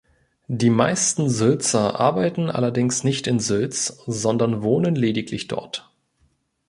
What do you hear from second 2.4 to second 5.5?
allerdings nicht in Sülz, sondern wohnen lediglich